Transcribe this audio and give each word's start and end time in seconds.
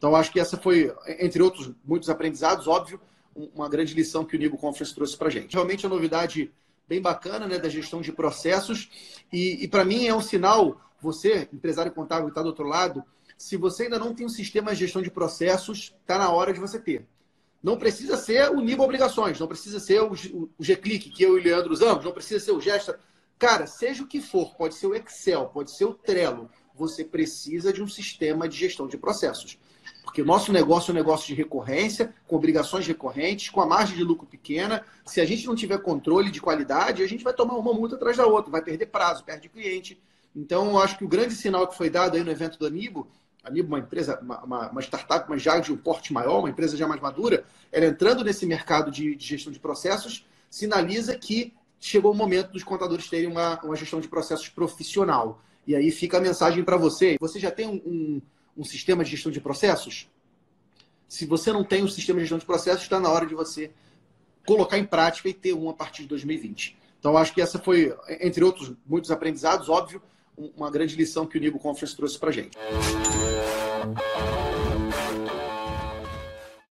Então, 0.00 0.16
acho 0.16 0.32
que 0.32 0.40
essa 0.40 0.56
foi, 0.56 0.90
entre 1.18 1.42
outros 1.42 1.72
muitos 1.84 2.08
aprendizados, 2.08 2.66
óbvio, 2.66 2.98
uma 3.54 3.68
grande 3.68 3.92
lição 3.92 4.24
que 4.24 4.34
o 4.34 4.38
Nibo 4.38 4.56
Conference 4.56 4.94
trouxe 4.94 5.14
para 5.14 5.28
a 5.28 5.30
gente. 5.30 5.52
Realmente, 5.52 5.84
a 5.84 5.90
novidade 5.90 6.50
bem 6.88 7.02
bacana 7.02 7.46
né, 7.46 7.58
da 7.58 7.68
gestão 7.68 8.00
de 8.00 8.10
processos. 8.10 8.88
E, 9.30 9.62
e 9.62 9.68
para 9.68 9.84
mim 9.84 10.06
é 10.06 10.14
um 10.14 10.22
sinal, 10.22 10.80
você, 11.02 11.46
empresário 11.52 11.92
contábil 11.92 12.24
que 12.24 12.30
está 12.30 12.40
do 12.40 12.48
outro 12.48 12.66
lado, 12.66 13.04
se 13.36 13.58
você 13.58 13.82
ainda 13.82 13.98
não 13.98 14.14
tem 14.14 14.24
um 14.24 14.30
sistema 14.30 14.72
de 14.72 14.80
gestão 14.80 15.02
de 15.02 15.10
processos, 15.10 15.94
está 16.00 16.16
na 16.16 16.30
hora 16.30 16.54
de 16.54 16.58
você 16.58 16.80
ter. 16.80 17.06
Não 17.62 17.76
precisa 17.76 18.16
ser 18.16 18.50
o 18.50 18.62
nível 18.62 18.84
obrigações, 18.84 19.38
não 19.38 19.46
precisa 19.46 19.78
ser 19.78 20.00
o, 20.00 20.12
o 20.12 20.64
G-Click 20.64 21.10
que 21.10 21.22
eu 21.22 21.36
e 21.36 21.40
o 21.42 21.44
Leandro 21.44 21.74
usamos, 21.74 22.06
não 22.06 22.12
precisa 22.12 22.42
ser 22.42 22.52
o 22.52 22.60
Gesta. 22.60 22.98
Cara, 23.38 23.66
seja 23.66 24.02
o 24.02 24.06
que 24.06 24.18
for, 24.18 24.54
pode 24.56 24.76
ser 24.76 24.86
o 24.86 24.94
Excel, 24.94 25.44
pode 25.48 25.70
ser 25.70 25.84
o 25.84 25.92
Trello, 25.92 26.50
você 26.74 27.04
precisa 27.04 27.70
de 27.70 27.82
um 27.82 27.86
sistema 27.86 28.48
de 28.48 28.56
gestão 28.56 28.88
de 28.88 28.96
processos. 28.96 29.58
Porque 30.02 30.22
o 30.22 30.24
nosso 30.24 30.52
negócio 30.52 30.90
é 30.90 30.92
um 30.92 30.96
negócio 30.96 31.26
de 31.26 31.34
recorrência, 31.34 32.12
com 32.26 32.36
obrigações 32.36 32.86
recorrentes, 32.86 33.50
com 33.50 33.60
a 33.60 33.66
margem 33.66 33.96
de 33.96 34.04
lucro 34.04 34.26
pequena. 34.26 34.84
Se 35.04 35.20
a 35.20 35.24
gente 35.24 35.46
não 35.46 35.54
tiver 35.54 35.78
controle 35.78 36.30
de 36.30 36.40
qualidade, 36.40 37.02
a 37.02 37.06
gente 37.06 37.22
vai 37.22 37.32
tomar 37.32 37.54
uma 37.54 37.72
multa 37.72 37.96
atrás 37.96 38.16
da 38.16 38.26
outra, 38.26 38.50
vai 38.50 38.62
perder 38.62 38.86
prazo, 38.86 39.24
perde 39.24 39.48
cliente. 39.48 40.00
Então, 40.34 40.70
eu 40.70 40.78
acho 40.78 40.98
que 40.98 41.04
o 41.04 41.08
grande 41.08 41.34
sinal 41.34 41.66
que 41.66 41.76
foi 41.76 41.90
dado 41.90 42.16
aí 42.16 42.24
no 42.24 42.30
evento 42.30 42.58
do 42.58 42.66
Anibo, 42.66 43.08
Anibo, 43.42 43.68
uma 43.68 43.78
empresa, 43.78 44.18
uma, 44.20 44.70
uma 44.70 44.82
startup, 44.82 45.28
mas 45.28 45.42
já 45.42 45.58
de 45.58 45.72
um 45.72 45.76
porte 45.76 46.12
maior, 46.12 46.40
uma 46.40 46.50
empresa 46.50 46.76
já 46.76 46.86
mais 46.86 47.00
madura, 47.00 47.44
ela 47.72 47.86
entrando 47.86 48.22
nesse 48.22 48.44
mercado 48.46 48.90
de, 48.90 49.14
de 49.16 49.26
gestão 49.26 49.52
de 49.52 49.58
processos, 49.58 50.26
sinaliza 50.50 51.16
que 51.16 51.54
chegou 51.80 52.12
o 52.12 52.14
momento 52.14 52.52
dos 52.52 52.62
contadores 52.62 53.08
terem 53.08 53.26
uma, 53.26 53.58
uma 53.62 53.76
gestão 53.76 54.00
de 54.00 54.08
processos 54.08 54.48
profissional. 54.48 55.42
E 55.66 55.74
aí 55.74 55.90
fica 55.90 56.18
a 56.18 56.20
mensagem 56.20 56.62
para 56.62 56.76
você. 56.76 57.16
Você 57.18 57.38
já 57.38 57.50
tem 57.50 57.66
um, 57.66 57.76
um 57.86 58.22
um 58.60 58.64
sistema 58.64 59.02
de 59.02 59.10
gestão 59.10 59.32
de 59.32 59.40
processos? 59.40 60.06
Se 61.08 61.24
você 61.24 61.50
não 61.50 61.64
tem 61.64 61.82
um 61.82 61.88
sistema 61.88 62.18
de 62.18 62.24
gestão 62.24 62.38
de 62.38 62.44
processos, 62.44 62.82
está 62.82 63.00
na 63.00 63.08
hora 63.08 63.24
de 63.26 63.34
você 63.34 63.70
colocar 64.46 64.78
em 64.78 64.84
prática 64.84 65.28
e 65.28 65.34
ter 65.34 65.54
um 65.54 65.70
a 65.70 65.74
partir 65.74 66.02
de 66.02 66.08
2020. 66.08 66.76
Então, 66.98 67.16
acho 67.16 67.32
que 67.32 67.40
essa 67.40 67.58
foi, 67.58 67.96
entre 68.20 68.44
outros 68.44 68.72
muitos 68.86 69.10
aprendizados, 69.10 69.70
óbvio, 69.70 70.02
uma 70.36 70.70
grande 70.70 70.94
lição 70.94 71.26
que 71.26 71.38
o 71.38 71.40
Nibo 71.40 71.58
Conference 71.58 71.96
trouxe 71.96 72.18
para 72.18 72.28
a 72.28 72.32
gente. 72.32 72.56